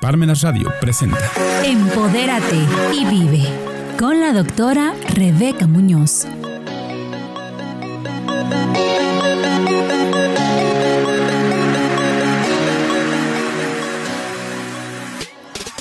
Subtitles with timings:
[0.00, 1.18] Parmenas Radio presenta
[1.62, 2.56] Empodérate
[2.94, 3.46] y vive
[3.98, 6.24] con la doctora Rebeca Muñoz.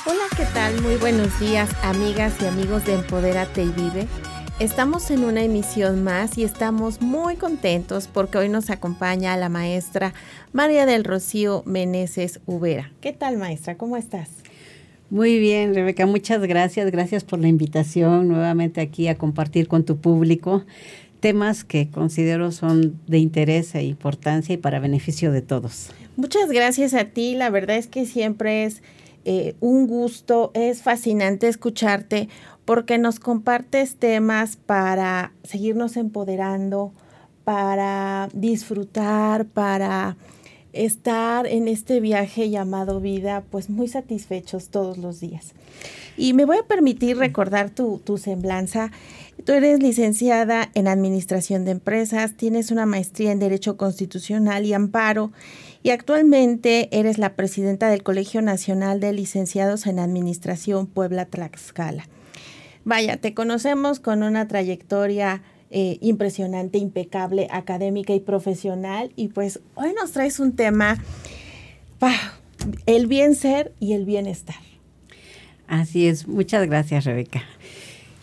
[0.05, 0.82] Hola, ¿qué tal?
[0.82, 4.06] Muy buenos días, amigas y amigos de Empodérate y Vive.
[4.60, 10.14] Estamos en una emisión más y estamos muy contentos porque hoy nos acompaña la maestra
[10.52, 12.91] María del Rocío Meneses Ubera.
[13.00, 13.77] ¿Qué tal, maestra?
[13.77, 14.27] ¿Cómo estás?
[15.09, 16.91] Muy bien, Rebeca, muchas gracias.
[16.91, 20.66] Gracias por la invitación nuevamente aquí a compartir con tu público
[21.21, 25.91] temas que considero son de interés e importancia y para beneficio de todos.
[26.18, 27.34] Muchas gracias a ti.
[27.34, 28.84] La verdad es que siempre es
[29.26, 32.30] eh, un gusto, es fascinante escucharte
[32.70, 36.94] porque nos compartes temas para seguirnos empoderando,
[37.44, 40.18] para disfrutar, para
[40.72, 45.55] estar en este viaje llamado vida, pues muy satisfechos todos los días.
[46.16, 48.91] Y me voy a permitir recordar tu, tu semblanza.
[49.46, 55.32] Tú eres licenciada en Administración de Empresas, tienes una maestría en Derecho Constitucional y Amparo
[55.82, 62.05] y actualmente eres la presidenta del Colegio Nacional de Licenciados en Administración Puebla Tlaxcala.
[62.90, 69.12] Vaya, te conocemos con una trayectoria eh, impresionante, impecable, académica y profesional.
[69.16, 70.97] Y pues hoy nos traes un tema,
[72.88, 74.56] el bien ser y el bienestar.
[75.68, 77.44] Así es, muchas gracias Rebeca.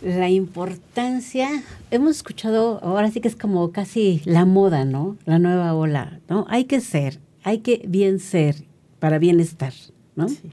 [0.03, 1.49] La importancia,
[1.93, 5.17] hemos escuchado, ahora sí que es como casi la moda, ¿no?
[5.27, 6.45] La nueva ola, ¿no?
[6.49, 8.57] Hay que ser, hay que bien ser
[8.99, 9.75] para bienestar,
[10.17, 10.29] ¿no?
[10.29, 10.51] Sí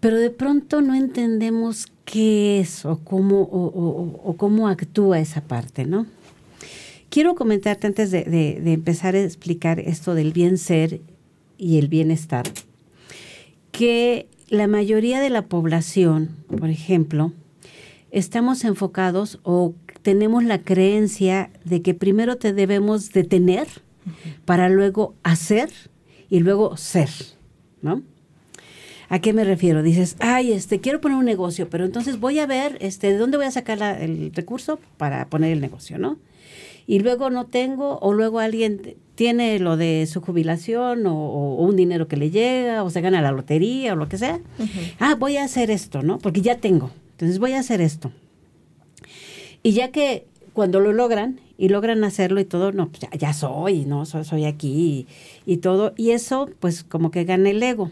[0.00, 6.06] pero de pronto no entendemos qué es o cómo, o, cómo actúa esa parte, ¿no?
[7.10, 11.00] Quiero comentarte antes de, de, empezar a explicar esto del bien ser
[11.56, 12.44] y el bienestar,
[13.72, 17.32] que la mayoría de la población, por ejemplo,
[18.10, 23.68] estamos enfocados o tenemos la creencia de que primero te debemos detener
[24.44, 25.70] para luego hacer
[26.30, 27.10] y luego ser,
[27.82, 28.02] ¿no?
[29.10, 29.82] ¿A qué me refiero?
[29.82, 33.38] Dices, ay, este, quiero poner un negocio, pero entonces voy a ver, este, ¿de dónde
[33.38, 36.18] voy a sacar el recurso para poner el negocio, no?
[36.86, 42.06] Y luego no tengo, o luego alguien tiene lo de su jubilación, o, un dinero
[42.06, 44.40] que le llega, o se gana la lotería, o lo que sea.
[44.98, 46.18] Ah, voy a hacer esto, ¿no?
[46.18, 46.90] Porque ya tengo.
[47.12, 48.12] Entonces voy a hacer esto.
[49.62, 53.84] Y ya que cuando lo logran, y logran hacerlo y todo, no, pues ya, soy,
[53.84, 54.06] ¿no?
[54.06, 55.06] Soy, soy aquí
[55.46, 55.92] y, y, todo.
[55.96, 57.90] Y eso, pues como que gana el ego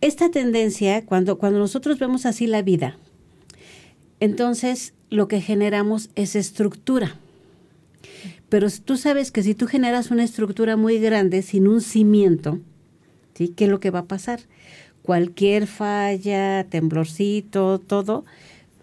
[0.00, 2.96] esta tendencia, cuando, cuando nosotros vemos así la vida,
[4.18, 7.16] entonces lo que generamos es estructura.
[8.48, 12.58] Pero tú sabes que si tú generas una estructura muy grande sin un cimiento,
[13.34, 13.48] ¿sí?
[13.48, 14.40] ¿qué es lo que va a pasar?
[15.02, 18.24] Cualquier falla, temblorcito, todo,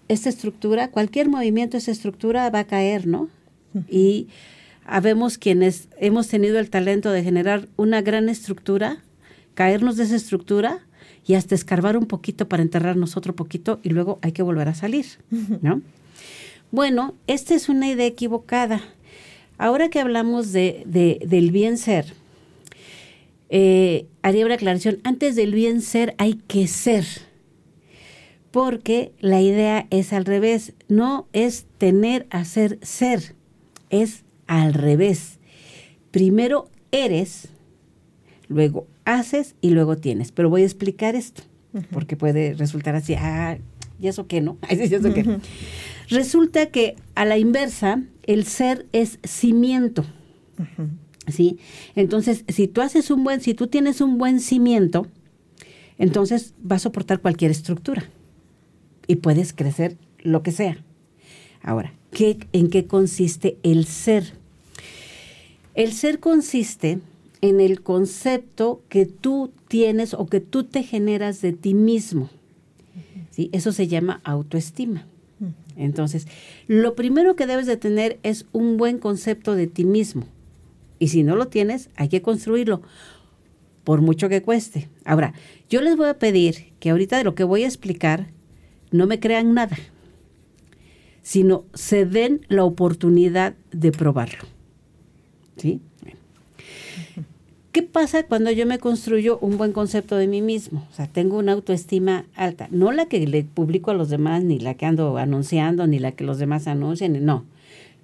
[0.07, 3.29] esta estructura, cualquier movimiento, esa estructura va a caer, ¿no?
[3.89, 4.27] Y
[4.85, 9.03] habemos quienes hemos tenido el talento de generar una gran estructura,
[9.53, 10.87] caernos de esa estructura
[11.27, 14.73] y hasta escarbar un poquito para enterrarnos otro poquito y luego hay que volver a
[14.73, 15.05] salir,
[15.61, 15.81] ¿no?
[16.71, 18.81] Bueno, esta es una idea equivocada.
[19.57, 22.13] Ahora que hablamos de, del bien ser,
[23.49, 24.99] eh, haría una aclaración.
[25.03, 27.05] Antes del bien ser hay que ser,
[28.51, 30.73] porque la idea es al revés.
[30.88, 33.35] No es tener a ser ser,
[33.89, 35.39] es al revés.
[36.11, 37.49] Primero eres,
[38.47, 40.31] luego haces y luego tienes.
[40.31, 41.41] Pero voy a explicar esto,
[41.91, 43.57] porque puede resultar así, ah,
[44.00, 44.57] ¿y eso qué no?
[44.69, 45.40] ¿Y eso qué?
[46.09, 50.06] Resulta que a la inversa, el ser es cimiento.
[51.28, 51.57] ¿Sí?
[51.95, 55.07] Entonces, si tú haces un buen, si tú tienes un buen cimiento,
[55.97, 58.09] entonces va a soportar cualquier estructura
[59.07, 60.84] y puedes crecer lo que sea.
[61.62, 64.34] Ahora, ¿qué, ¿en qué consiste el ser?
[65.75, 67.00] El ser consiste
[67.42, 72.30] en el concepto que tú tienes o que tú te generas de ti mismo.
[73.31, 73.50] ¿Sí?
[73.51, 75.06] Eso se llama autoestima.
[75.75, 76.28] Entonces,
[76.68, 80.25] lo primero que debes de tener es un buen concepto de ti mismo.
[80.98, 82.81] Y si no lo tienes, hay que construirlo,
[83.83, 84.90] por mucho que cueste.
[85.06, 85.33] Ahora,
[85.69, 88.28] yo les voy a pedir que ahorita de lo que voy a explicar,
[88.90, 89.78] no me crean nada,
[91.22, 94.45] sino se den la oportunidad de probarlo.
[95.57, 95.80] ¿Sí?
[97.72, 100.88] ¿Qué pasa cuando yo me construyo un buen concepto de mí mismo?
[100.92, 104.60] O sea, tengo una autoestima alta, no la que le publico a los demás, ni
[104.60, 107.46] la que ando anunciando, ni la que los demás anuncian, no.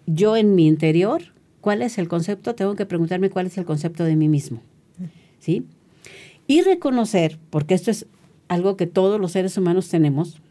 [0.05, 1.21] Yo en mi interior,
[1.61, 2.55] ¿cuál es el concepto?
[2.55, 4.61] Tengo que preguntarme cuál es el concepto de mí mismo.
[5.39, 5.65] ¿Sí?
[6.45, 8.05] Y reconocer, porque esto es
[8.47, 10.41] algo que todos los seres humanos tenemos,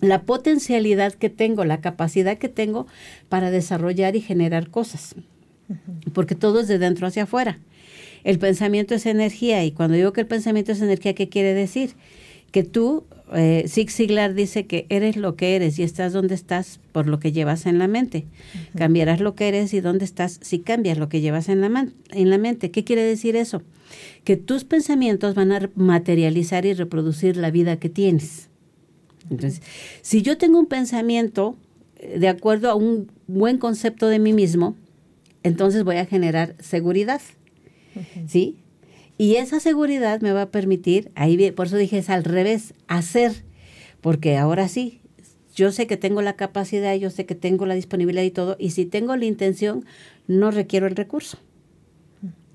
[0.00, 2.86] la potencialidad que tengo, la capacidad que tengo
[3.28, 5.14] para desarrollar y generar cosas.
[6.12, 7.58] Porque todo es de dentro hacia afuera.
[8.26, 11.92] El pensamiento es energía y cuando digo que el pensamiento es energía, ¿qué quiere decir?
[12.50, 16.80] Que tú, eh, Zig Ziglar dice que eres lo que eres y estás donde estás
[16.90, 18.26] por lo que llevas en la mente.
[18.76, 22.30] Cambiarás lo que eres y dónde estás si cambias lo que llevas en la, en
[22.30, 22.72] la mente.
[22.72, 23.62] ¿Qué quiere decir eso?
[24.24, 28.48] Que tus pensamientos van a materializar y reproducir la vida que tienes.
[29.30, 29.62] Entonces,
[30.02, 31.56] si yo tengo un pensamiento
[32.00, 34.74] eh, de acuerdo a un buen concepto de mí mismo,
[35.44, 37.20] entonces voy a generar seguridad.
[38.26, 38.56] ¿Sí?
[39.18, 43.44] Y esa seguridad me va a permitir, ahí por eso dije es al revés, hacer,
[44.00, 45.00] porque ahora sí,
[45.54, 48.70] yo sé que tengo la capacidad, yo sé que tengo la disponibilidad y todo, y
[48.70, 49.86] si tengo la intención,
[50.26, 51.38] no requiero el recurso.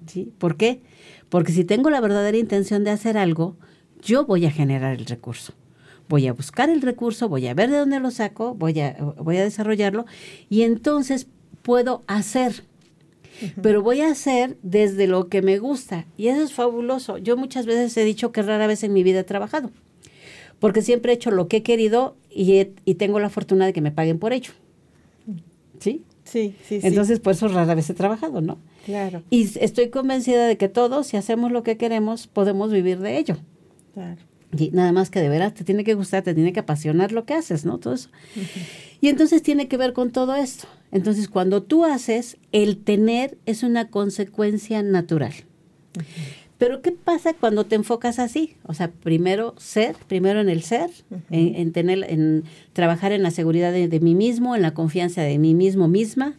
[0.06, 0.32] ¿Sí?
[0.38, 0.82] ¿Por qué?
[1.30, 3.56] Porque si tengo la verdadera intención de hacer algo,
[4.02, 5.54] yo voy a generar el recurso
[6.12, 9.38] voy a buscar el recurso, voy a ver de dónde lo saco, voy a, voy
[9.38, 10.06] a desarrollarlo
[10.50, 11.28] y entonces
[11.62, 12.66] puedo hacer.
[13.62, 17.18] Pero voy a hacer desde lo que me gusta y eso es fabuloso.
[17.18, 19.72] Yo muchas veces he dicho que rara vez en mi vida he trabajado,
[20.60, 23.82] porque siempre he hecho lo que he querido y, y tengo la fortuna de que
[23.82, 24.52] me paguen por ello.
[25.80, 26.04] ¿Sí?
[26.24, 26.88] Sí, sí, sí.
[26.88, 28.60] Entonces, por eso rara vez he trabajado, ¿no?
[28.86, 29.24] Claro.
[29.30, 33.38] Y estoy convencida de que todos, si hacemos lo que queremos, podemos vivir de ello.
[33.94, 34.22] Claro.
[34.58, 37.26] Y nada más que de veras te tiene que gustar, te tiene que apasionar lo
[37.26, 37.80] que haces, ¿no?
[37.80, 38.10] Todo eso.
[39.02, 40.68] Y entonces tiene que ver con todo esto.
[40.92, 45.34] Entonces, cuando tú haces, el tener es una consecuencia natural.
[46.62, 48.56] Pero ¿qué pasa cuando te enfocas así?
[48.68, 50.92] O sea, primero ser, primero en el ser,
[51.32, 52.44] en, tener, en
[52.74, 56.38] trabajar en la seguridad de, mí mismo, en la confianza de mí mismo misma,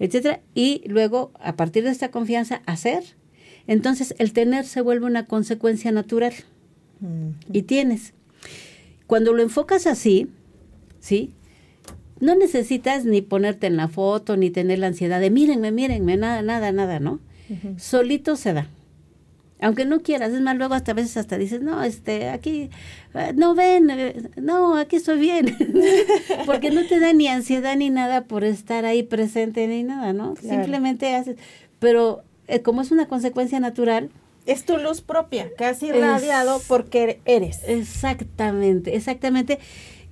[0.00, 3.04] etcétera, y luego a partir de esta confianza hacer.
[3.68, 6.32] Entonces, el tener se vuelve una consecuencia natural
[7.52, 8.12] y tienes.
[9.06, 10.26] Cuando lo enfocas así,
[10.98, 11.32] ¿sí?
[12.20, 16.42] No necesitas ni ponerte en la foto, ni tener la ansiedad de mírenme, mírenme, nada,
[16.42, 17.20] nada, nada, ¿no?
[17.78, 18.68] Solito se da.
[19.62, 22.70] Aunque no quieras, es más, luego hasta a veces hasta dices, no, este, aquí,
[23.14, 25.54] eh, no ven, eh, no, aquí estoy bien.
[26.46, 30.34] Porque no te da ni ansiedad ni nada por estar ahí presente ni nada, ¿no?
[30.36, 31.36] Simplemente haces,
[31.78, 34.10] pero eh, como es una consecuencia natural,
[34.46, 37.60] es tu luz propia, casi irradiado porque eres.
[37.66, 39.58] Exactamente, exactamente.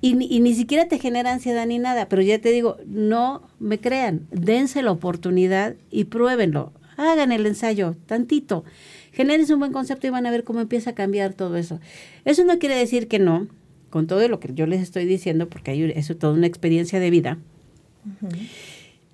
[0.01, 3.81] Y, y, ni siquiera te genera ansiedad ni nada, pero ya te digo, no me
[3.81, 6.73] crean, dense la oportunidad y pruébenlo.
[6.97, 8.65] Hagan el ensayo, tantito.
[9.13, 11.81] Generes un buen concepto y van a ver cómo empieza a cambiar todo eso.
[12.25, 13.49] Eso no quiere decir que no,
[13.91, 17.01] con todo lo que yo les estoy diciendo, porque hay, eso es toda una experiencia
[17.01, 17.39] de vida.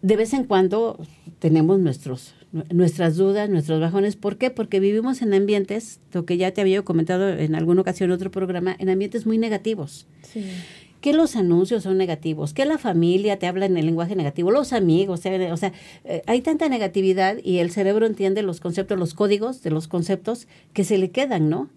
[0.02, 0.98] De vez en cuando
[1.38, 2.34] tenemos nuestros
[2.72, 4.16] nuestras dudas, nuestros bajones.
[4.16, 4.50] ¿Por qué?
[4.50, 8.30] Porque vivimos en ambientes, lo que ya te había comentado en alguna ocasión en otro
[8.30, 10.06] programa, en ambientes muy negativos.
[10.22, 10.44] Sí.
[11.00, 14.72] Que los anuncios son negativos, que la familia te habla en el lenguaje negativo, los
[14.72, 15.72] amigos, o sea,
[16.04, 20.46] eh, hay tanta negatividad y el cerebro entiende los conceptos, los códigos de los conceptos
[20.72, 21.68] que se le quedan, ¿no?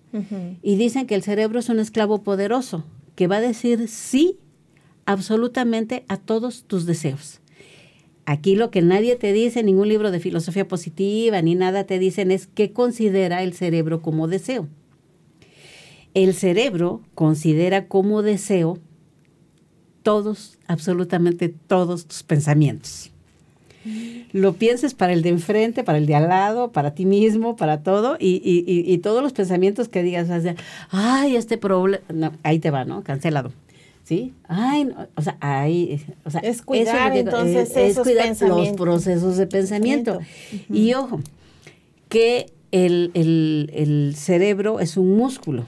[0.63, 2.85] Y dicen que el cerebro es un esclavo poderoso
[3.15, 4.37] que va a decir sí
[5.05, 7.41] absolutamente a todos tus deseos.
[8.29, 12.29] Aquí lo que nadie te dice, ningún libro de filosofía positiva ni nada te dicen
[12.29, 14.67] es qué considera el cerebro como deseo.
[16.13, 18.79] El cerebro considera como deseo
[20.03, 23.11] todos, absolutamente todos tus pensamientos.
[24.33, 27.81] Lo pienses para el de enfrente, para el de al lado, para ti mismo, para
[27.81, 30.27] todo, y, y todos los pensamientos que digas,
[30.89, 33.03] ay, este problema, no, ahí te va, ¿no?
[33.03, 33.53] Cancelado.
[34.07, 34.33] ¿Sí?
[34.47, 40.19] Ay, o sea, ahí, o sea, es cuidar entonces es, cuidar los procesos de pensamiento.
[40.69, 41.19] Y ojo,
[42.07, 45.65] que el, el, el, cerebro es un músculo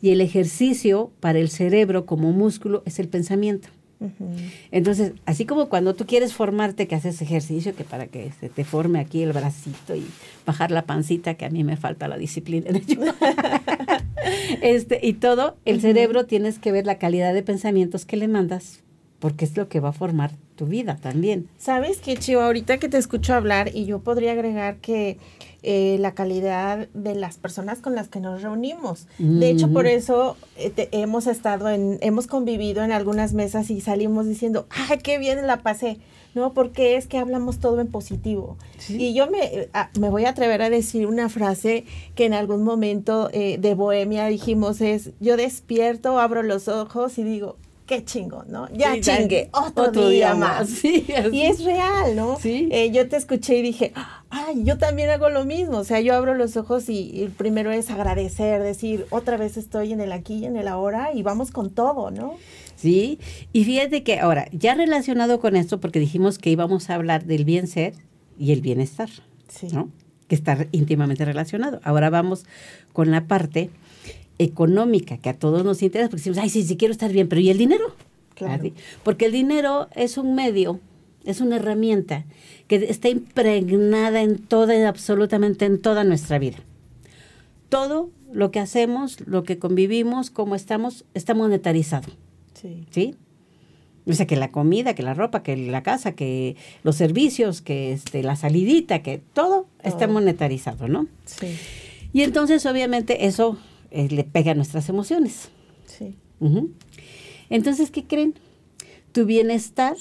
[0.00, 3.68] y el ejercicio para el cerebro como músculo es el pensamiento.
[4.70, 8.64] Entonces, así como cuando tú quieres formarte, que haces ejercicio, que para que se te
[8.64, 10.06] forme aquí el bracito y
[10.46, 12.70] bajar la pancita, que a mí me falta la disciplina.
[14.62, 18.80] este, y todo, el cerebro tienes que ver la calidad de pensamientos que le mandas,
[19.18, 21.48] porque es lo que va a formar tu vida también.
[21.56, 22.42] ¿Sabes qué, Chivo?
[22.42, 25.16] Ahorita que te escucho hablar, y yo podría agregar que
[25.62, 29.06] eh, la calidad de las personas con las que nos reunimos.
[29.18, 34.26] De hecho, por eso eh, hemos estado en, hemos convivido en algunas mesas y salimos
[34.26, 35.96] diciendo, ay, qué bien la pasé.
[36.34, 36.52] ¿no?
[36.52, 38.58] Porque es que hablamos todo en positivo.
[38.88, 42.64] Y yo me, eh, me voy a atrever a decir una frase que en algún
[42.64, 47.56] momento de Bohemia dijimos es, yo despierto, abro los ojos y digo,
[47.90, 48.68] qué chingo, ¿no?
[48.72, 50.84] Ya chingue, otro, día, más.
[50.84, 52.38] y es real, ¿no?
[52.38, 52.68] Sí.
[52.70, 53.92] Eh, yo te escuché y dije,
[54.30, 55.78] ay, yo también hago lo mismo.
[55.78, 59.92] O sea, yo abro los ojos y, el primero es agradecer, decir, otra vez estoy
[59.92, 62.36] en el aquí y en el ahora y vamos con todo, ¿no?
[62.76, 63.18] Sí,
[63.52, 67.44] y fíjate que ahora, ya relacionado con esto, porque dijimos que íbamos a hablar del
[67.44, 67.94] bien ser
[68.38, 69.10] y el bienestar,
[69.48, 69.66] sí.
[69.72, 69.90] ¿no?
[70.28, 71.80] Que está íntimamente relacionado.
[71.82, 72.44] Ahora vamos
[72.92, 73.68] con la parte
[74.40, 77.42] económica, que a todos nos interesa, porque decimos, ay, sí, sí quiero estar bien, pero
[77.42, 77.94] ¿y el dinero?
[78.34, 78.70] Claro.
[79.04, 80.80] Porque el dinero es un medio,
[81.24, 82.24] es una herramienta
[82.66, 86.56] que está impregnada en toda, absolutamente en toda nuestra vida.
[87.68, 92.08] Todo lo que hacemos, lo que convivimos, cómo estamos, está monetarizado.
[92.54, 92.86] Sí.
[92.90, 93.14] ¿Sí?
[94.06, 97.92] O sea, que la comida, que la ropa, que la casa, que los servicios, que
[97.92, 101.06] este, la salidita, que todo, está monetarizado, ¿no?
[101.26, 101.58] Sí.
[102.14, 103.58] Y entonces, obviamente, eso
[103.90, 105.50] eh, le pega a nuestras emociones.
[105.86, 106.16] Sí.
[107.50, 108.34] Entonces, ¿qué creen?
[109.12, 109.96] Tu bienestar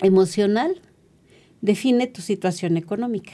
[0.00, 0.80] emocional
[1.60, 3.32] define tu situación económica.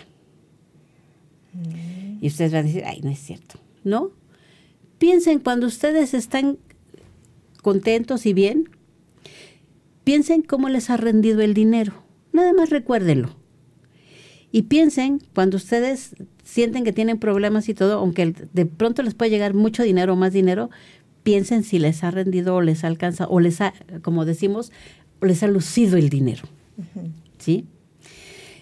[1.53, 2.23] Mm.
[2.23, 3.61] Y ustedes van a decir, ay, no es cierto.
[3.85, 4.11] ¿No?
[4.99, 6.59] Piensen cuando ustedes están
[7.63, 8.69] contentos y bien,
[10.05, 12.03] piensen cómo les ha rendido el dinero.
[12.33, 13.37] Nada más recuérdenlo.
[14.51, 16.17] Y piensen cuando ustedes
[16.49, 20.17] sienten que tienen problemas y todo, aunque de pronto les puede llegar mucho dinero o
[20.17, 20.71] más dinero,
[21.23, 24.73] piensen si les ha rendido o les alcanza o les ha, como decimos,
[25.21, 26.45] les ha lucido el dinero.
[27.39, 27.67] ¿Sí?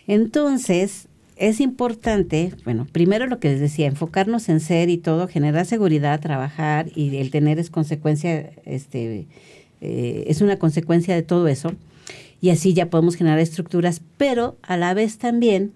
[0.08, 5.64] Entonces, es importante, bueno, primero lo que les decía, enfocarnos en ser y todo, generar
[5.64, 9.28] seguridad, trabajar y el tener es consecuencia, este,
[9.80, 11.72] eh, es una consecuencia de todo eso.
[12.40, 15.72] Y así ya podemos generar estructuras, pero a la vez también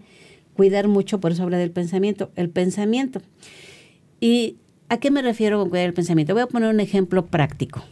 [0.60, 3.22] cuidar mucho, por habla del pensamiento, el pensamiento.
[4.20, 4.56] ¿Y
[4.90, 6.34] a qué me refiero con cuidar el pensamiento?
[6.34, 7.82] Voy a poner un ejemplo práctico.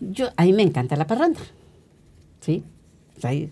[0.00, 1.38] Yo, a mí me encanta la parranda,
[2.40, 2.64] ¿sí?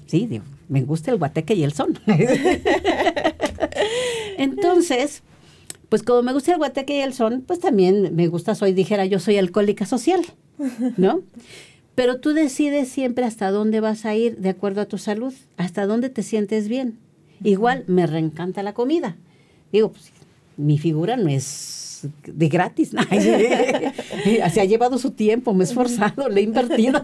[0.06, 0.40] sí,
[0.70, 1.98] me gusta el guateque y el son.
[4.38, 5.22] Entonces,
[5.90, 9.04] pues como me gusta el guateque y el son, pues también me gusta, soy, dijera,
[9.04, 10.22] yo soy alcohólica social,
[10.96, 11.20] ¿no?
[11.94, 15.84] Pero tú decides siempre hasta dónde vas a ir de acuerdo a tu salud, hasta
[15.84, 16.98] dónde te sientes bien.
[17.42, 19.16] Igual me reencanta la comida.
[19.72, 20.12] Digo, pues,
[20.56, 22.90] mi figura no es de gratis.
[24.52, 27.02] Se ha llevado su tiempo, me he esforzado, le he invertido.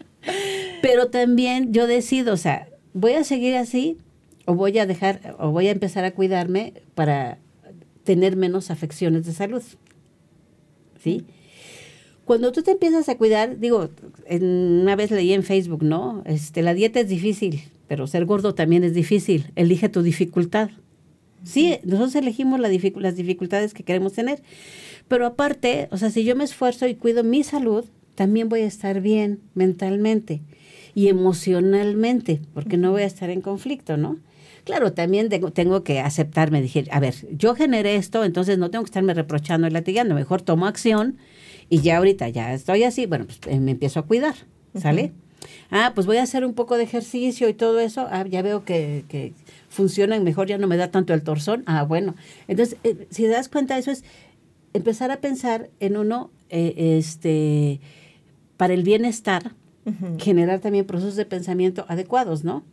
[0.82, 3.98] Pero también yo decido, o sea, voy a seguir así
[4.44, 7.38] o voy a dejar o voy a empezar a cuidarme para
[8.04, 9.62] tener menos afecciones de salud.
[11.02, 11.24] ¿Sí?
[12.24, 13.90] Cuando tú te empiezas a cuidar, digo,
[14.30, 16.22] una vez leí en Facebook, ¿no?
[16.24, 19.52] Este, la dieta es difícil, pero ser gordo también es difícil.
[19.56, 20.70] Elige tu dificultad.
[21.44, 22.70] Sí, nosotros elegimos las
[23.16, 24.42] dificultades que queremos tener.
[25.08, 28.66] Pero aparte, o sea, si yo me esfuerzo y cuido mi salud, también voy a
[28.66, 30.40] estar bien mentalmente
[30.94, 34.16] y emocionalmente, porque no voy a estar en conflicto, ¿no?
[34.64, 38.84] Claro, también tengo, tengo que aceptarme, dije, a ver, yo generé esto, entonces no tengo
[38.84, 41.18] que estarme reprochando y latigando, mejor tomo acción
[41.68, 44.34] y ya ahorita ya estoy así, bueno, pues eh, me empiezo a cuidar,
[44.74, 45.12] ¿sale?
[45.70, 48.06] Ah, pues voy a hacer un poco de ejercicio y todo eso.
[48.10, 49.32] Ah, ya veo que, que
[49.68, 51.62] funciona mejor, ya no me da tanto el torzón.
[51.66, 52.14] Ah, bueno.
[52.48, 54.04] Entonces, eh, si te das cuenta, eso es
[54.72, 57.80] empezar a pensar en uno, eh, este,
[58.56, 59.52] para el bienestar,
[60.16, 62.64] generar también procesos de pensamiento adecuados, ¿no?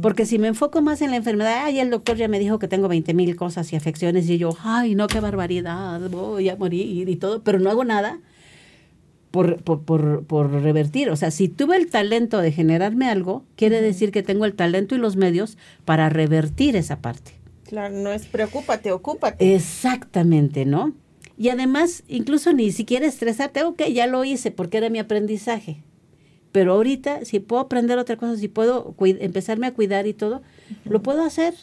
[0.00, 2.68] Porque si me enfoco más en la enfermedad, ay, el doctor ya me dijo que
[2.68, 7.08] tengo 20 mil cosas y afecciones y yo, ay, no, qué barbaridad, voy a morir
[7.08, 8.20] y todo, pero no hago nada
[9.30, 11.10] por, por, por, revertir.
[11.10, 14.94] O sea, si tuve el talento de generarme algo, quiere decir que tengo el talento
[14.94, 17.32] y los medios para revertir esa parte.
[17.64, 19.54] Claro, no es preocúpate, ocúpate.
[19.54, 20.94] Exactamente, ¿no?
[21.36, 25.82] Y además, incluso ni siquiera estresarte, ok, ya lo hice porque era mi aprendizaje.
[26.52, 30.42] Pero ahorita, si puedo aprender otra cosa, si puedo empezarme a cuidar y todo,
[30.84, 31.54] lo puedo hacer.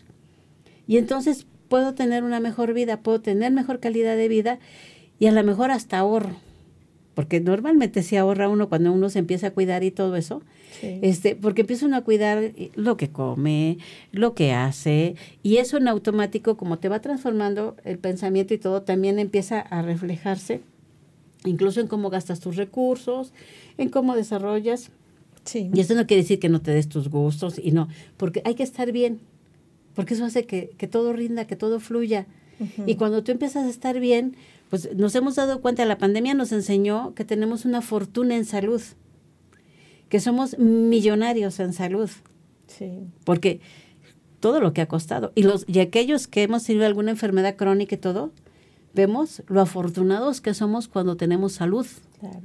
[0.87, 4.59] Y entonces puedo tener una mejor vida, puedo tener mejor calidad de vida
[5.19, 6.35] y a lo mejor hasta ahorro.
[7.15, 10.43] Porque normalmente se ahorra uno cuando uno se empieza a cuidar y todo eso.
[10.81, 13.77] Este, porque empieza uno a cuidar lo que come,
[14.11, 18.81] lo que hace, y eso en automático, como te va transformando el pensamiento y todo,
[18.81, 20.61] también empieza a reflejarse
[21.45, 23.33] incluso en cómo gastas tus recursos,
[23.77, 24.91] en cómo desarrollas.
[25.43, 25.69] Sí.
[25.73, 27.87] Y eso no quiere decir que no te des tus gustos, y no,
[28.17, 29.19] porque hay que estar bien,
[29.93, 32.27] porque eso hace que, todo rinda, que todo fluya.
[32.85, 34.35] Y cuando tú empiezas a estar bien,
[34.69, 38.81] pues nos hemos dado cuenta, la pandemia nos enseñó que tenemos una fortuna en salud,
[40.09, 42.09] que somos millonarios en salud.
[42.67, 43.01] Sí.
[43.25, 43.59] Porque
[44.39, 45.31] todo lo que ha costado.
[45.35, 48.31] Y, los, y aquellos que hemos tenido alguna enfermedad crónica y todo,
[48.95, 51.85] vemos lo afortunados que somos cuando tenemos salud.
[52.19, 52.41] Claro.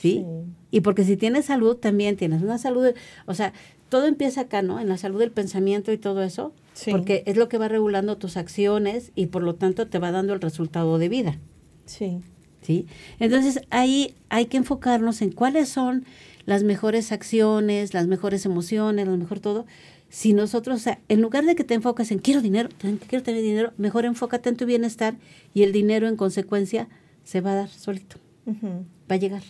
[0.00, 0.24] ¿sí?
[0.70, 2.94] Y porque si tienes salud, también tienes una salud,
[3.26, 3.52] o sea,
[3.88, 4.80] todo empieza acá, ¿no?
[4.80, 6.52] En la salud del pensamiento y todo eso,
[6.90, 10.32] porque es lo que va regulando tus acciones y por lo tanto te va dando
[10.32, 11.38] el resultado de vida.
[11.86, 12.18] Sí.
[12.62, 12.86] ¿Sí?
[13.18, 16.04] Entonces ahí hay que enfocarnos en cuáles son
[16.46, 19.66] las mejores acciones, las mejores emociones, lo mejor todo.
[20.08, 22.68] Si nosotros, o sea, en lugar de que te enfoques en quiero dinero,
[23.08, 25.16] quiero tener dinero, mejor enfócate en tu bienestar
[25.54, 26.88] y el dinero en consecuencia
[27.22, 28.16] se va a dar solito.
[28.48, 29.42] Va a llegar.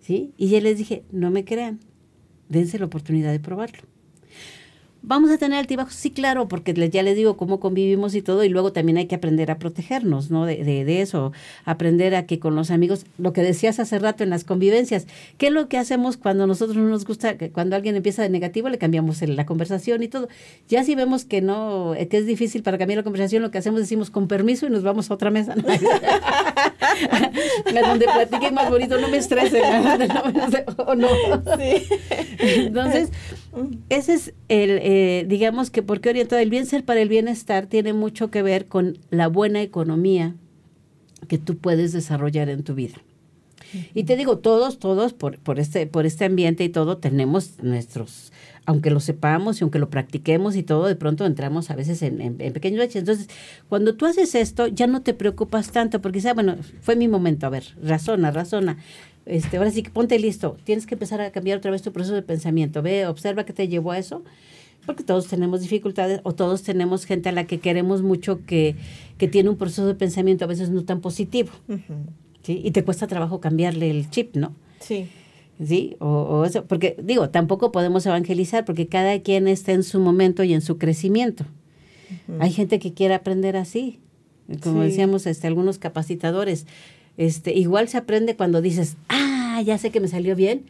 [0.00, 0.32] ¿Sí?
[0.36, 1.80] Y ya les dije, no me crean,
[2.48, 3.82] dense la oportunidad de probarlo.
[5.02, 8.48] Vamos a tener altibajos, sí, claro, porque ya les digo cómo convivimos y todo, y
[8.48, 10.44] luego también hay que aprender a protegernos, ¿no?
[10.44, 11.32] De, de, eso,
[11.64, 15.06] aprender a que con los amigos, lo que decías hace rato en las convivencias,
[15.38, 18.28] ¿qué es lo que hacemos cuando nosotros no nos gusta, que cuando alguien empieza de
[18.28, 20.28] negativo, le cambiamos la conversación y todo?
[20.68, 23.80] Ya si vemos que no, que es difícil para cambiar la conversación, lo que hacemos
[23.80, 25.54] decimos con permiso y nos vamos a otra mesa.
[27.90, 29.62] donde platiquen más bonito, no me estresen,
[30.76, 31.08] o no.
[31.08, 31.86] Sí.
[32.38, 33.10] Entonces,
[33.88, 37.92] ese es el eh, digamos que porque orientado el bien ser para el bienestar tiene
[37.92, 40.34] mucho que ver con la buena economía
[41.28, 42.96] que tú puedes desarrollar en tu vida.
[43.94, 48.32] Y te digo, todos, todos, por, por, este, por este ambiente y todo, tenemos nuestros,
[48.66, 52.20] aunque lo sepamos y aunque lo practiquemos y todo, de pronto entramos a veces en,
[52.20, 52.96] en, pequeños baches.
[52.96, 53.28] Entonces,
[53.68, 57.46] cuando tú haces esto, ya no te preocupas tanto, porque dices, bueno, fue mi momento,
[57.46, 58.78] a ver, razona, razona.
[59.24, 62.16] Este, ahora sí que ponte listo, tienes que empezar a cambiar otra vez tu proceso
[62.16, 62.82] de pensamiento.
[62.82, 64.24] Ve, observa qué te llevó a eso
[64.86, 68.76] porque todos tenemos dificultades o todos tenemos gente a la que queremos mucho que,
[69.18, 71.50] que tiene un proceso de pensamiento a veces no tan positivo.
[72.42, 72.60] ¿sí?
[72.64, 74.54] Y te cuesta trabajo cambiarle el chip, ¿no?
[74.80, 75.08] Sí.
[75.64, 75.96] ¿Sí?
[75.98, 80.54] O, eso, porque digo, tampoco podemos evangelizar porque cada quien está en su momento y
[80.54, 81.44] en su crecimiento.
[82.40, 84.00] Hay gente que quiere aprender así,
[84.62, 86.66] como decíamos este, algunos capacitadores.
[87.16, 90.64] Este, igual se aprende cuando dices, ah, ya sé que me salió bien,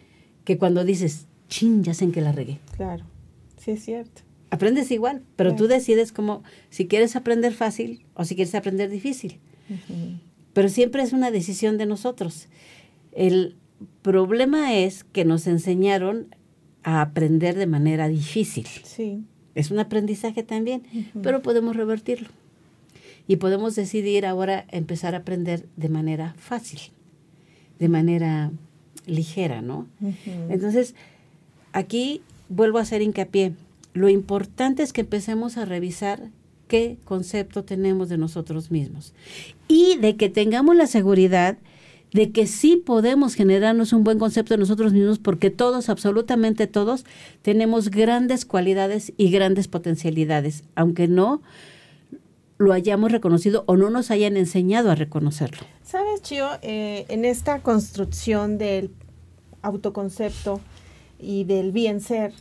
[0.45, 2.59] que cuando dices, chin, ya sé en que la regué.
[2.77, 3.05] Claro.
[3.61, 4.23] Sí, es cierto.
[4.51, 9.39] Aprendes igual, pero tú decides como si quieres aprender fácil o si quieres aprender difícil.
[10.53, 12.49] Pero siempre es una decisión de nosotros.
[13.13, 13.55] El
[14.03, 16.35] problema es que nos enseñaron
[16.83, 18.67] a aprender de manera difícil.
[18.83, 19.23] Sí.
[19.55, 20.83] Es un aprendizaje también,
[21.23, 22.29] pero podemos revertirlo.
[23.29, 26.81] Y podemos decidir ahora empezar a aprender de manera fácil,
[27.79, 28.51] de manera
[29.07, 29.87] ligera, ¿no?
[30.49, 30.97] Entonces,
[31.73, 33.55] aquí vuelvo a hacer hincapié,
[33.95, 36.29] lo importante es que empecemos a revisar
[36.69, 39.15] qué concepto tenemos de nosotros mismos
[39.67, 41.57] y de que tengamos la seguridad
[42.13, 47.05] de que sí podemos generarnos un buen concepto de nosotros mismos porque todos, absolutamente todos,
[47.43, 51.41] tenemos grandes cualidades y grandes potencialidades, aunque no
[52.59, 55.63] lo hayamos reconocido o no nos hayan enseñado a reconocerlo.
[55.83, 58.91] Sabes, Chio, eh, en esta construcción del
[59.63, 60.61] autoconcepto,
[61.21, 62.33] y del bien ser,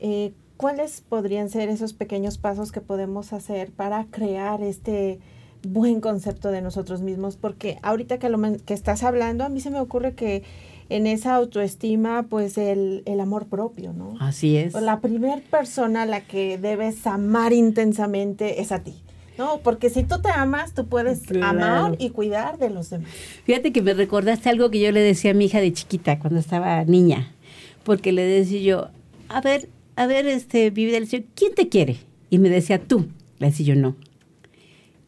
[0.00, 5.20] eh, ¿cuáles podrían ser esos pequeños pasos que podemos hacer para crear este
[5.62, 7.36] buen concepto de nosotros mismos?
[7.36, 10.42] Porque ahorita que, lo que estás hablando, a mí se me ocurre que
[10.88, 14.16] en esa autoestima, pues el, amor propio, ¿no?
[14.20, 14.74] Así es.
[14.74, 19.02] La primera persona a la que debes amar intensamente es a ti.
[19.38, 23.08] No, porque si tú te amas, tú puedes amar y cuidar de los demás.
[23.44, 26.38] Fíjate que me recordaste algo que yo le decía a mi hija de chiquita cuando
[26.38, 27.32] estaba niña
[27.84, 28.88] porque le decía yo,
[29.28, 31.96] a ver, a ver, este, vive del Señor, ¿quién te quiere?
[32.30, 33.06] Y me decía, tú.
[33.38, 33.96] Le decía yo, no.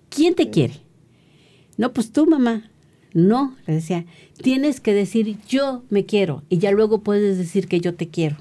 [0.09, 0.75] ¿Quién te quiere?
[1.77, 2.71] No, pues tú, mamá.
[3.13, 4.07] No, le decía,
[4.43, 8.37] tienes que decir yo me quiero y ya luego puedes decir que yo te quiero.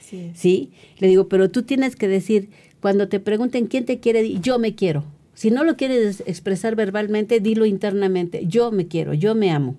[0.00, 0.30] Sí.
[0.34, 0.70] ¿Sí?
[0.98, 2.48] Le digo, pero tú tienes que decir,
[2.80, 5.04] cuando te pregunten quién te quiere, yo me quiero.
[5.34, 9.76] Si no lo quieres expresar verbalmente, dilo internamente, yo me quiero, yo me amo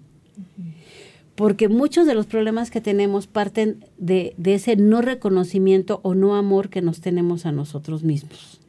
[1.39, 6.67] porque muchos de los problemas que tenemos parten de, ese no reconocimiento o no amor
[6.67, 8.59] que nos tenemos a nosotros mismos.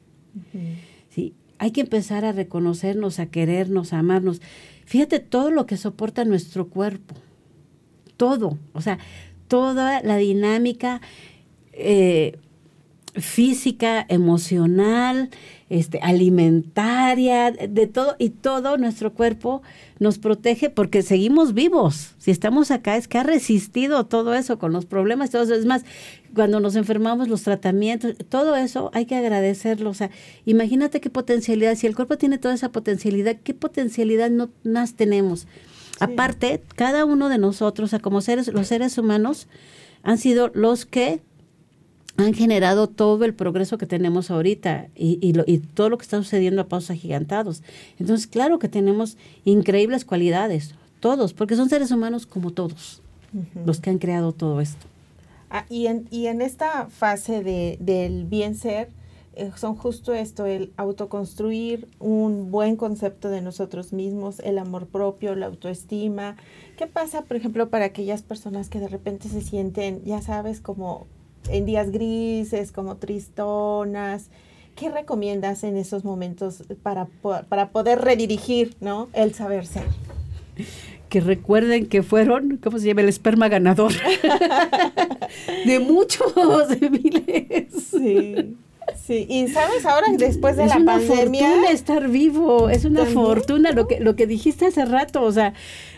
[1.09, 1.35] ¿Sí?
[1.59, 4.41] Hay que empezar a reconocernos, a querernos, a amarnos.
[4.85, 7.17] Fíjate todo lo que soporta nuestro cuerpo,
[8.17, 9.01] todo, o sea,
[9.49, 11.01] toda la dinámica
[11.73, 12.39] eh,
[13.15, 15.31] física, emocional,
[15.69, 19.63] este, alimentaria, de todo, y todo nuestro cuerpo
[19.99, 22.15] nos protege porque seguimos vivos.
[22.19, 25.55] Si estamos acá es que ha resistido todo eso con los problemas, todo eso.
[25.55, 25.85] Es más,
[26.35, 29.91] cuando nos enfermamos, los tratamientos, todo eso hay que agradecerlo.
[29.91, 30.11] O sea,
[30.45, 35.47] imagínate qué potencialidad, si el cuerpo tiene toda esa potencialidad, ¿qué potencialidad no más tenemos?
[36.01, 39.49] Aparte, cada uno de nosotros, o sea, como seres, los seres humanos,
[40.03, 41.21] han sido los que
[42.23, 46.63] han generado todo el progreso que tenemos ahorita y, y, todo lo que está sucediendo
[46.63, 47.63] a pasos agigantados.
[47.99, 53.03] Entonces, claro que tenemos increíbles cualidades, todos, porque son seres humanos como todos,
[53.65, 54.87] los que han creado todo esto.
[55.51, 58.89] Ah, y, en, y en esta fase de, del bien ser,
[59.35, 65.35] eh, son justo esto, el autoconstruir un buen concepto de nosotros mismos, el amor propio,
[65.35, 66.37] la autoestima.
[66.77, 71.07] ¿Qué pasa, por ejemplo, para aquellas personas que de repente se sienten, ya sabes, como
[71.49, 74.31] en días grises, como tristonas?
[74.77, 77.07] ¿Qué recomiendas en esos momentos para,
[77.49, 79.09] para poder redirigir ¿no?
[79.13, 79.85] el saber ser?
[81.11, 83.03] que recuerden que fueron, ¿cómo se llama?
[83.03, 83.93] El esperma ganador.
[85.67, 86.33] de muchos,
[86.69, 87.67] de miles.
[87.91, 88.57] Sí.
[89.07, 91.01] Sí, y sabes ahora después de la pandemia.
[91.01, 95.23] Es una fortuna estar vivo, es una fortuna lo que, lo que dijiste hace rato,
[95.23, 95.53] o sea,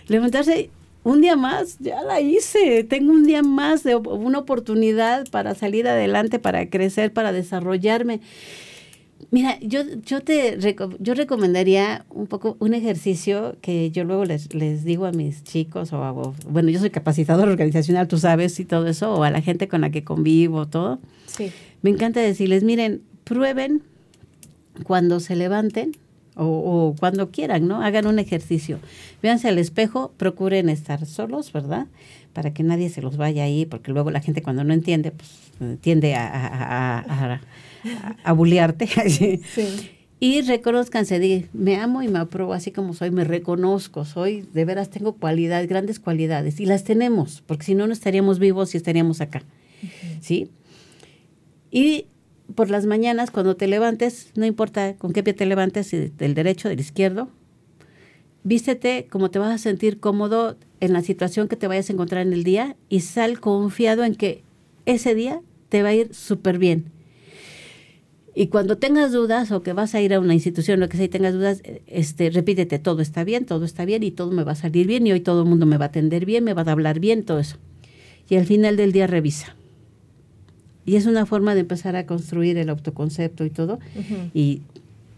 [0.08, 0.70] levantarse
[1.04, 5.88] un día más, ya la hice, tengo un día más de una oportunidad para salir
[5.88, 8.20] adelante, para crecer, para desarrollarme.
[9.30, 10.58] Mira, yo, yo te
[10.98, 15.92] yo recomendaría un poco un ejercicio que yo luego les, les digo a mis chicos
[15.92, 16.12] o, a,
[16.48, 19.80] bueno, yo soy capacitador organizacional, tú sabes, y todo eso, o a la gente con
[19.80, 20.98] la que convivo, todo.
[21.26, 21.50] Sí.
[21.82, 23.82] Me encanta decirles, miren, prueben
[24.84, 25.96] cuando se levanten
[26.36, 27.82] o, o, cuando quieran, ¿no?
[27.82, 28.78] Hagan un ejercicio.
[29.22, 31.86] Véanse al espejo, procuren estar solos, ¿verdad?
[32.32, 35.78] Para que nadie se los vaya ahí, porque luego la gente cuando no entiende, pues
[35.80, 37.40] tiende a, a, a
[38.24, 38.88] a, bulearte.
[40.24, 44.64] Y reconozcanse, di, me amo y me apruebo así como soy, me reconozco, soy, de
[44.64, 48.76] veras tengo cualidades, grandes cualidades, y las tenemos, porque si no, no estaríamos vivos y
[48.76, 49.42] estaríamos acá.
[50.20, 50.48] ¿Sí?
[51.72, 52.06] Y
[52.54, 56.68] por las mañanas, cuando te levantes, no importa con qué pie te levantes, del derecho,
[56.68, 57.28] del izquierdo,
[58.44, 62.26] vístete como te vas a sentir cómodo en la situación que te vayas a encontrar
[62.26, 64.42] en el día y sal confiado en que
[64.84, 66.90] ese día te va a ir súper bien
[68.34, 71.06] y cuando tengas dudas o que vas a ir a una institución, lo que sea,
[71.06, 74.52] y tengas dudas, este, repítete, todo está bien, todo está bien y todo me va
[74.52, 76.62] a salir bien y hoy todo el mundo me va a atender bien, me va
[76.62, 77.58] a hablar bien, todo eso.
[78.30, 79.54] Y al final del día revisa.
[80.84, 83.78] Y es una forma de empezar a construir el autoconcepto y todo.
[84.34, 84.62] Y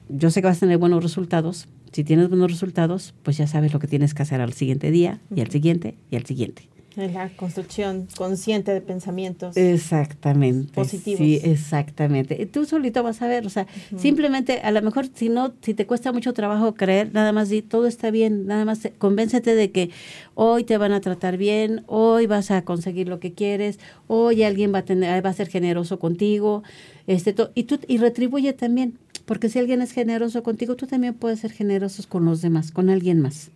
[0.09, 1.68] yo sé que vas a tener buenos resultados.
[1.92, 5.20] Si tienes buenos resultados, pues ya sabes lo que tienes que hacer al siguiente día
[5.35, 6.68] y al siguiente y al siguiente.
[6.96, 9.57] La construcción consciente de pensamientos.
[9.57, 10.72] Exactamente.
[10.72, 11.18] Positivos.
[11.18, 12.46] Sí, exactamente.
[12.46, 15.87] Tú solito vas a ver, o sea, simplemente a lo mejor si no, si te
[15.87, 19.90] cuesta mucho trabajo creer, nada más di, todo está bien, nada más convéncete de que
[20.35, 24.72] hoy te van a tratar bien, hoy vas a conseguir lo que quieres, hoy alguien
[24.72, 26.62] va a tener, va a ser generoso contigo,
[27.07, 31.40] este, y tú, y retribuye también, porque si alguien es generoso contigo, tú también puedes
[31.40, 33.50] ser generoso con los demás, con alguien más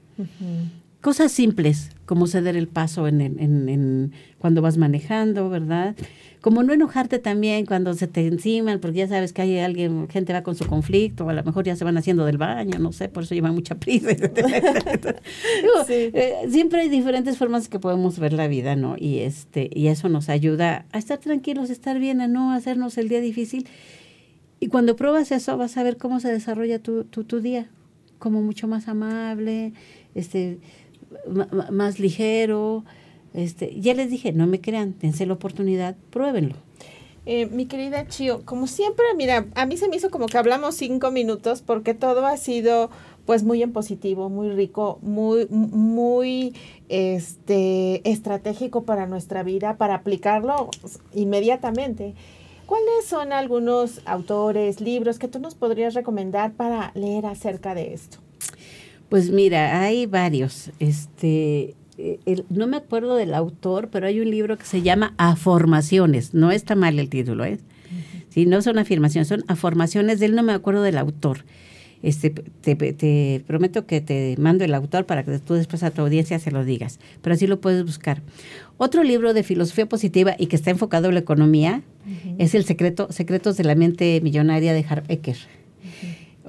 [1.01, 5.95] cosas simples, como ceder el paso en, en, en, cuando vas manejando, ¿verdad?
[6.41, 10.33] Como no enojarte también cuando se te enciman, porque ya sabes que hay alguien, gente
[10.33, 12.93] va con su conflicto, o a lo mejor ya se van haciendo del baño, no
[12.93, 14.09] sé, por eso llevan mucha prisa.
[15.91, 18.97] Eh, siempre hay diferentes formas que podemos ver la vida, ¿no?
[18.99, 22.99] Y este, y eso nos ayuda a estar tranquilos, a estar bien, a no hacernos
[22.99, 23.67] el día difícil.
[24.61, 27.69] Y cuando pruebas eso, vas a ver cómo se desarrolla tu, tu, tu día,
[28.19, 29.73] como mucho más amable,
[30.15, 30.59] este,
[31.71, 32.85] más ligero.
[33.35, 36.55] Este, ya les dije, no me crean, dense la oportunidad, pruébenlo.
[37.27, 40.77] Eh, mi querida Chio, como siempre, mira, a mí se me hizo como que hablamos
[40.77, 42.91] cinco minutos porque todo ha sido
[43.27, 46.55] pues muy en positivo, muy rico, muy, muy
[46.89, 50.71] este, estratégico para nuestra vida, para aplicarlo
[51.13, 52.15] inmediatamente.
[52.65, 58.19] ¿Cuáles son algunos autores, libros que tú nos podrías recomendar para leer acerca de esto?
[59.09, 60.71] Pues mira, hay varios.
[60.79, 66.35] Este, eh, no me acuerdo del autor, pero hay un libro que se llama Aformaciones.
[66.35, 67.59] No está mal el título, ¿eh?
[68.29, 71.45] Sí, no son afirmaciones, son afirmaciones de él, no me acuerdo del autor.
[72.03, 76.39] Este, te, prometo que te mando el autor para que tú después a tu audiencia
[76.39, 78.23] se lo digas, pero así lo puedes buscar.
[78.77, 81.83] Otro libro de filosofía positiva y que está enfocado en la economía
[82.39, 85.39] es El secreto, Secretos de la mente millonaria de Harv Eker.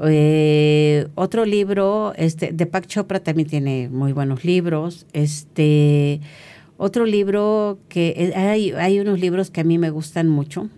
[0.08, 5.06] Eh, otro libro, este, de Pac Chopra también tiene muy buenos libros.
[5.14, 6.22] Este,
[6.78, 10.70] otro libro que hay, hay unos libros que a mí me gustan mucho,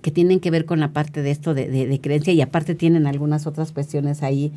[0.00, 3.46] que tienen que ver con la parte de esto de, creencia y aparte tienen algunas
[3.46, 4.52] otras cuestiones ahí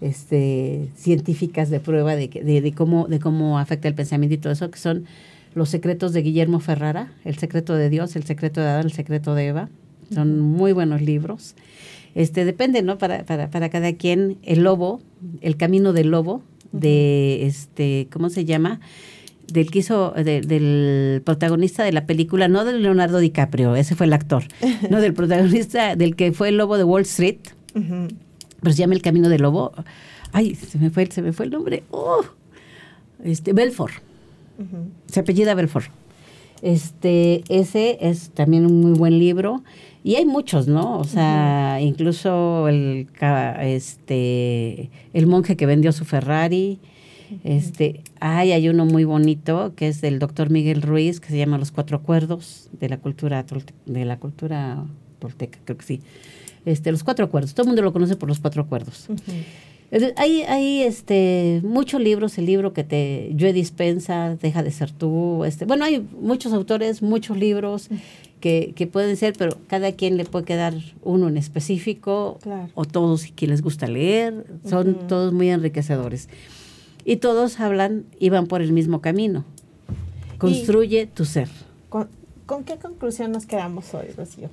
[0.00, 4.70] este, científicas de prueba de, de, cómo, de cómo afecta el pensamiento y todo eso,
[4.70, 5.06] que son
[5.54, 9.34] los secretos de Guillermo Ferrara, El secreto de Dios, El secreto de Adán, El secreto
[9.34, 9.68] de Eva.
[10.12, 11.54] Son muy buenos libros.
[12.14, 12.98] Este, depende, ¿no?
[12.98, 15.00] Para, para, para cada quien, el lobo,
[15.40, 18.80] el camino del lobo, de este, ¿cómo se llama?
[19.52, 24.12] Del que hizo, del protagonista de la película, no de Leonardo DiCaprio, ese fue el
[24.12, 24.44] actor,
[24.90, 27.38] no del protagonista, del que fue el lobo de Wall Street,
[27.74, 29.72] pero se llama El Camino del Lobo.
[30.32, 31.82] Ay, se me fue, se me fue el nombre.
[31.90, 32.24] ¡Oh!
[33.24, 33.94] este, Belfort.
[35.06, 35.86] Se apellida Belfort.
[36.62, 39.62] Este, ese es también un muy buen libro.
[40.04, 40.98] Y hay muchos, ¿no?
[40.98, 43.08] O sea, incluso el,
[43.62, 46.78] este, el monje que vendió su Ferrari.
[47.42, 51.56] Este, hay, hay uno muy bonito que es del doctor Miguel Ruiz, que se llama
[51.56, 53.46] Los Cuatro Acuerdos de la cultura
[53.86, 54.84] de la cultura
[55.18, 56.00] tolteca, creo que sí.
[56.66, 57.54] Este, los cuatro acuerdos.
[57.54, 59.08] Todo el mundo lo conoce por los cuatro acuerdos.
[60.16, 65.44] Hay, hay este, muchos libros, el libro que te yo dispensa, deja de ser tú.
[65.44, 67.88] Este, bueno, hay muchos autores, muchos libros
[68.44, 72.38] que, que, pueden ser, pero cada quien le puede quedar uno en específico
[72.74, 74.44] o todos que les gusta leer.
[74.68, 76.28] Son todos muy enriquecedores.
[77.06, 79.46] Y todos hablan y van por el mismo camino.
[80.36, 81.48] Construye tu ser.
[81.88, 82.08] ¿con,
[82.44, 84.50] ¿Con qué conclusión nos quedamos hoy, Rocío?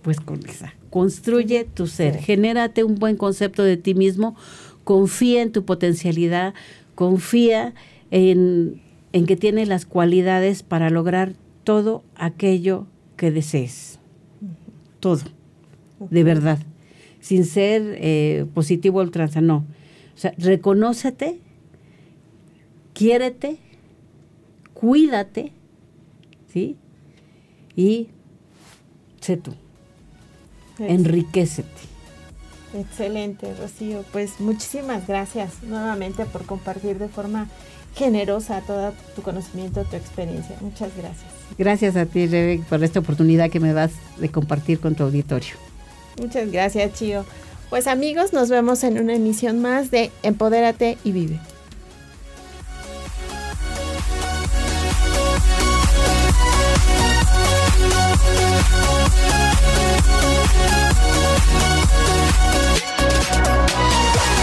[0.00, 0.74] pues con esa.
[0.88, 4.34] Construye tu ser, genérate un buen concepto de ti mismo,
[4.84, 6.54] confía en tu potencialidad,
[6.94, 7.72] confía
[8.10, 8.80] en,
[9.12, 12.86] que tienes las cualidades para lograr todo aquello
[13.22, 14.00] que desees.
[14.98, 15.20] Todo,
[16.10, 16.58] de verdad,
[17.20, 19.58] sin ser eh, positivo o ultranza, no.
[20.12, 21.38] O sea, reconócete,
[22.94, 23.58] quiérete,
[24.74, 25.52] cuídate,
[26.52, 26.76] ¿sí?
[27.76, 28.08] Y
[29.20, 29.54] sé tú
[30.80, 31.68] enriquecete.
[32.74, 34.04] Excelente, Rocío.
[34.10, 37.46] Pues muchísimas gracias nuevamente por compartir de forma
[37.94, 40.56] generosa todo tu conocimiento, tu experiencia.
[40.60, 41.30] Muchas gracias.
[41.58, 45.54] Gracias a ti, Rebe, por esta oportunidad que me das de compartir con tu auditorio.
[46.20, 47.24] Muchas gracias, Chío.
[47.70, 51.40] Pues amigos, nos vemos en una emisión más de Empodérate y Vive.